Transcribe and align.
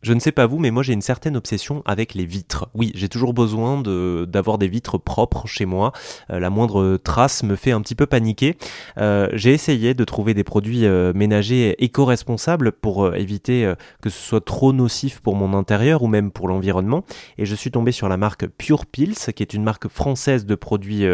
Je 0.00 0.12
ne 0.12 0.20
sais 0.20 0.30
pas 0.30 0.46
vous, 0.46 0.58
mais 0.58 0.70
moi 0.70 0.84
j'ai 0.84 0.92
une 0.92 1.02
certaine 1.02 1.36
obsession 1.36 1.82
avec 1.84 2.14
les 2.14 2.24
vitres. 2.24 2.68
Oui, 2.72 2.92
j'ai 2.94 3.08
toujours 3.08 3.34
besoin 3.34 3.82
d'avoir 3.82 4.56
des 4.56 4.68
vitres 4.68 4.96
propres 4.96 5.48
chez 5.48 5.66
moi. 5.66 5.92
Euh, 6.30 6.38
la 6.38 6.50
moindre 6.50 6.98
trace 6.98 7.42
me 7.42 7.56
fait 7.56 7.72
un 7.72 7.80
petit 7.80 7.96
peu 7.96 8.06
paniquer. 8.06 8.56
Euh, 8.98 9.28
j'ai 9.32 9.52
essayé 9.52 9.94
de 9.94 10.04
trouver 10.04 10.34
des 10.34 10.44
produits 10.44 10.86
euh, 10.86 11.12
ménagers 11.14 11.74
éco-responsables 11.82 12.70
pour 12.70 13.14
éviter 13.16 13.72
que 14.00 14.08
ce 14.08 14.18
soit 14.18 14.44
trop 14.44 14.72
nocif 14.72 15.20
pour 15.20 15.34
mon 15.34 15.52
intérieur 15.52 16.02
ou 16.02 16.06
même 16.06 16.30
pour 16.30 16.46
l'environnement. 16.46 17.04
Et 17.36 17.44
je 17.44 17.54
suis 17.56 17.72
tombé 17.72 17.90
sur 17.90 18.08
la 18.08 18.16
marque 18.16 18.46
Pure 18.46 18.86
Pills, 18.86 19.16
qui 19.34 19.42
est 19.42 19.52
une 19.52 19.64
marque 19.64 19.88
française 19.88 20.46
de 20.46 20.54
produits 20.54 21.04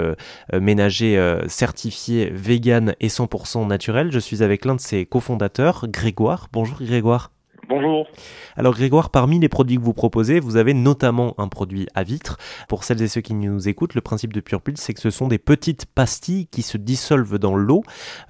ménagers 0.52 1.38
certifiés 1.48 2.30
vegan 2.30 2.94
et 3.00 3.08
100% 3.08 3.66
naturels. 3.66 4.12
Je 4.12 4.18
suis 4.18 4.42
avec 4.42 4.64
l'un 4.64 4.74
de 4.74 4.80
ses 4.80 5.06
cofondateurs, 5.06 5.86
Grégoire. 5.88 6.48
Bonjour 6.52 6.78
Grégoire. 6.82 7.33
Bonjour. 7.68 8.08
Alors 8.56 8.74
Grégoire, 8.74 9.10
parmi 9.10 9.38
les 9.38 9.48
produits 9.48 9.76
que 9.76 9.82
vous 9.82 9.94
proposez, 9.94 10.40
vous 10.40 10.56
avez 10.56 10.74
notamment 10.74 11.34
un 11.38 11.48
produit 11.48 11.86
à 11.94 12.02
vitre. 12.02 12.36
Pour 12.68 12.84
celles 12.84 13.02
et 13.02 13.08
ceux 13.08 13.20
qui 13.20 13.34
nous 13.34 13.68
écoutent, 13.68 13.94
le 13.94 14.00
principe 14.00 14.32
de 14.32 14.40
Purple, 14.40 14.72
c'est 14.76 14.92
que 14.92 15.00
ce 15.00 15.10
sont 15.10 15.28
des 15.28 15.38
petites 15.38 15.86
pastilles 15.86 16.46
qui 16.46 16.62
se 16.62 16.76
dissolvent 16.76 17.38
dans 17.38 17.56
l'eau. 17.56 17.82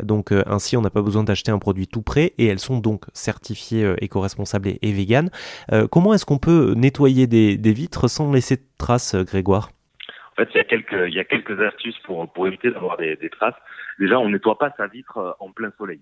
Donc 0.02 0.32
euh, 0.32 0.42
ainsi, 0.46 0.76
on 0.76 0.82
n'a 0.82 0.90
pas 0.90 1.02
besoin 1.02 1.24
d'acheter 1.24 1.50
un 1.50 1.58
produit 1.58 1.86
tout 1.88 2.02
prêt 2.02 2.32
et 2.38 2.46
elles 2.46 2.58
sont 2.58 2.78
donc 2.78 3.04
certifiées 3.12 3.84
euh, 3.84 3.96
éco-responsables 4.04 4.68
et, 4.80 4.92
vegan. 4.92 5.30
Euh, 5.72 5.86
comment 5.90 6.14
est-ce 6.14 6.26
qu'on 6.26 6.38
peut 6.38 6.74
nettoyer 6.76 7.26
des, 7.26 7.72
vitres 7.72 8.08
sans 8.08 8.32
laisser 8.32 8.56
de 8.56 8.62
traces, 8.78 9.16
Grégoire? 9.16 9.70
En 10.32 10.36
fait, 10.36 10.48
il 10.54 10.58
y 10.58 10.60
a 10.60 10.64
quelques, 10.64 11.08
il 11.08 11.14
y 11.14 11.20
a 11.20 11.24
quelques 11.24 11.60
astuces 11.60 11.98
pour, 12.04 12.30
pour 12.32 12.46
éviter 12.46 12.70
d'avoir 12.70 12.96
des, 12.96 13.16
des 13.16 13.30
traces. 13.30 13.54
Déjà, 13.98 14.18
on 14.18 14.28
nettoie 14.28 14.58
pas 14.58 14.72
sa 14.76 14.86
vitre 14.86 15.36
en 15.40 15.50
plein 15.50 15.72
soleil. 15.78 16.00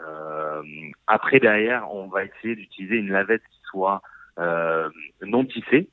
Euh, 0.00 0.62
après, 1.06 1.40
derrière, 1.40 1.92
on 1.92 2.08
va 2.08 2.24
essayer 2.24 2.56
d'utiliser 2.56 2.96
une 2.96 3.10
lavette 3.10 3.42
qui 3.50 3.60
soit 3.70 4.02
euh, 4.38 4.90
non 5.22 5.44
tissée 5.44 5.88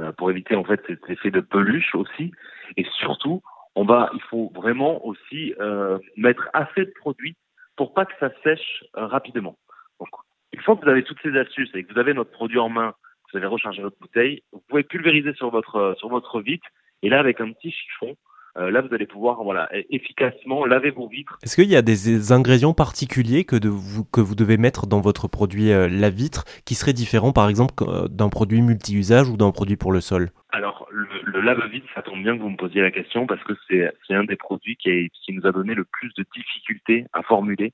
euh, 0.00 0.12
pour 0.12 0.30
éviter 0.30 0.54
en 0.54 0.64
fait 0.64 0.80
cet 0.86 1.08
effet 1.08 1.30
de 1.30 1.40
peluche 1.40 1.94
aussi. 1.94 2.32
Et 2.76 2.84
surtout, 2.98 3.42
on 3.74 3.84
va, 3.84 4.10
il 4.14 4.20
faut 4.22 4.52
vraiment 4.54 5.04
aussi 5.06 5.54
euh, 5.60 5.98
mettre 6.16 6.48
assez 6.52 6.84
de 6.84 6.92
produit 6.98 7.36
pour 7.76 7.94
pas 7.94 8.04
que 8.04 8.14
ça 8.20 8.30
sèche 8.42 8.84
euh, 8.96 9.06
rapidement. 9.06 9.56
Donc, 10.00 10.08
une 10.52 10.60
fois 10.60 10.76
que 10.76 10.82
vous 10.82 10.90
avez 10.90 11.04
toutes 11.04 11.20
ces 11.22 11.36
astuces 11.36 11.70
et 11.74 11.84
que 11.84 11.92
vous 11.92 11.98
avez 11.98 12.14
notre 12.14 12.30
produit 12.30 12.58
en 12.58 12.68
main, 12.68 12.94
vous 13.30 13.36
avez 13.38 13.46
rechargé 13.46 13.82
votre 13.82 13.98
bouteille, 13.98 14.42
vous 14.52 14.62
pouvez 14.68 14.82
pulvériser 14.82 15.34
sur 15.34 15.50
votre 15.50 15.94
sur 15.98 16.08
votre 16.08 16.40
vitre 16.40 16.66
et 17.02 17.08
là 17.08 17.20
avec 17.20 17.40
un 17.40 17.52
petit 17.52 17.70
chiffon, 17.70 18.16
là, 18.58 18.80
vous 18.80 18.92
allez 18.94 19.06
pouvoir 19.06 19.42
voilà, 19.42 19.68
efficacement 19.90 20.64
laver 20.66 20.90
vos 20.90 21.08
vitres. 21.08 21.38
Est-ce 21.42 21.56
qu'il 21.56 21.70
y 21.70 21.76
a 21.76 21.82
des 21.82 22.32
ingrédients 22.32 22.74
particuliers 22.74 23.44
que, 23.44 23.56
de 23.56 23.68
vous, 23.68 24.04
que 24.04 24.20
vous 24.20 24.34
devez 24.34 24.56
mettre 24.56 24.86
dans 24.86 25.00
votre 25.00 25.28
produit 25.28 25.72
euh, 25.72 25.88
lave-vitre 25.88 26.44
qui 26.64 26.74
seraient 26.74 26.92
différents, 26.92 27.32
par 27.32 27.48
exemple, 27.48 27.74
euh, 27.82 28.08
d'un 28.08 28.28
produit 28.28 28.62
multi-usage 28.62 29.28
ou 29.28 29.36
d'un 29.36 29.50
produit 29.50 29.76
pour 29.76 29.92
le 29.92 30.00
sol? 30.00 30.30
Alors, 30.50 30.86
le, 30.90 31.40
lave-vitre, 31.40 31.86
ça 31.94 32.02
tombe 32.02 32.22
bien 32.22 32.36
que 32.36 32.42
vous 32.42 32.50
me 32.50 32.56
posiez 32.56 32.82
la 32.82 32.90
question 32.90 33.26
parce 33.26 33.42
que 33.44 33.52
c'est 33.68 34.14
un 34.14 34.24
des 34.24 34.36
produits 34.36 34.76
qui, 34.76 35.10
qui 35.24 35.32
nous 35.32 35.46
a 35.46 35.52
donné 35.52 35.74
le 35.74 35.84
plus 35.84 36.12
de 36.14 36.24
difficultés 36.34 37.06
à 37.12 37.22
formuler 37.22 37.72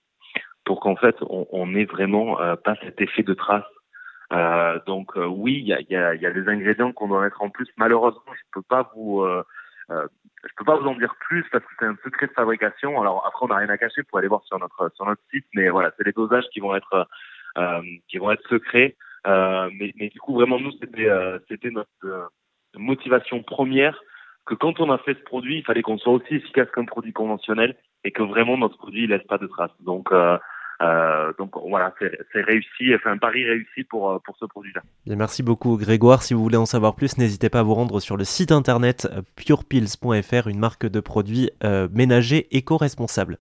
pour 0.65 0.81
qu'en 0.81 0.97
fait, 0.97 1.17
on 1.29 1.67
n'ait 1.67 1.85
vraiment 1.85 2.39
pas 2.65 2.75
cet 2.83 2.99
effet 3.03 3.23
de 3.23 3.35
trace 3.35 3.65
euh, 4.33 4.79
donc 4.87 5.13
oui, 5.17 5.59
il 5.61 5.67
y 5.67 5.73
a, 5.73 5.81
y, 5.81 5.97
a, 5.97 6.15
y 6.15 6.27
a, 6.27 6.31
des 6.31 6.49
ingrédients 6.49 6.93
qu'on 6.93 7.09
doit 7.09 7.23
mettre 7.23 7.43
en 7.43 7.51
plus. 7.51 7.69
Malheureusement, 7.77 8.23
je 8.33 8.43
peux 8.53 8.63
pas 8.63 8.91
vous 8.95 9.21
euh, 9.21 9.45
je 9.89 10.55
peux 10.57 10.65
pas 10.65 10.77
vous 10.77 10.87
en 10.87 10.95
dire 10.95 11.15
plus 11.21 11.45
parce 11.51 11.65
que 11.65 11.71
c'est 11.79 11.87
un 11.87 11.97
secret 12.05 12.27
de 12.27 12.33
fabrication. 12.33 13.01
Alors 13.01 13.27
après, 13.27 13.45
on 13.45 13.49
n'a 13.49 13.57
rien 13.57 13.69
à 13.69 13.79
cacher. 13.79 14.03
Vous 14.11 14.19
aller 14.19 14.29
voir 14.29 14.43
sur 14.45 14.59
notre 14.59 14.91
sur 14.95 15.07
notre 15.07 15.23
site, 15.31 15.47
mais 15.55 15.69
voilà, 15.69 15.93
c'est 15.97 16.05
les 16.05 16.13
dosages 16.13 16.49
qui 16.53 16.61
vont 16.61 16.75
être 16.75 17.07
euh, 17.59 17.83
qui 18.09 18.19
vont 18.19 18.31
être 18.31 18.47
secrets. 18.49 18.97
Euh, 19.27 19.71
mais, 19.79 19.93
mais, 19.97 20.09
du 20.09 20.21
coup, 20.21 20.35
vraiment, 20.35 20.61
nous, 20.61 20.73
c'était 20.73 21.09
euh, 21.09 21.39
c'était 21.49 21.71
notre 21.71 21.89
euh, 22.05 22.25
motivation 22.77 23.43
première 23.43 23.99
que 24.47 24.55
quand 24.55 24.81
on 24.81 24.91
a 24.93 24.99
fait 24.99 25.15
ce 25.15 25.25
produit, 25.25 25.59
il 25.59 25.65
fallait 25.65 25.83
qu'on 25.83 25.99
soit 25.99 26.13
aussi 26.13 26.35
efficace 26.35 26.71
qu'un 26.75 26.85
produit 26.85 27.13
conventionnel 27.13 27.77
et 28.05 28.11
que 28.11 28.23
vraiment 28.23 28.59
notre 28.59 28.77
produit 28.77 29.05
il 29.05 29.11
laisse 29.11 29.23
pas 29.23 29.39
de 29.39 29.47
traces. 29.47 29.71
Donc 29.81 30.13
euh, 30.83 31.15
euh, 31.25 31.33
donc 31.39 31.53
voilà, 31.69 31.95
c'est 32.01 32.41
réussi, 32.43 32.95
enfin 32.95 33.13
un 33.13 33.19
pari 33.19 33.45
réussi 33.45 33.85
pour, 33.85 34.11
euh, 34.11 34.19
pour 34.25 34.37
ce 34.39 34.45
produit-là. 34.45 34.83
Merci 35.07 35.43
beaucoup 35.43 35.77
Grégoire. 35.77 36.23
Si 36.23 36.35
vous 36.35 36.43
voulez 36.43 36.57
en 36.57 36.67
savoir 36.67 36.95
plus, 36.95 37.19
n'hésitez 37.19 37.49
pas 37.49 37.61
à 37.61 37.63
vous 37.63 37.75
rendre 37.75 38.01
sur 38.01 38.17
le 38.17 38.25
site 38.25 38.53
internet 38.53 39.09
purepills.fr, 39.37 40.49
une 40.49 40.59
marque 40.59 40.87
de 40.87 41.01
produits 41.01 41.51
euh, 41.63 41.89
ménagers 41.93 42.49
éco-responsables. 42.57 43.33